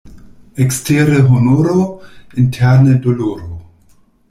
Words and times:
Ekstere 0.63 1.19
honoro, 1.27 1.85
interne 2.45 2.99
doloro. 3.07 3.63